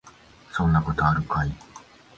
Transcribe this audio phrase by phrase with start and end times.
[0.51, 1.53] そんなことあるかい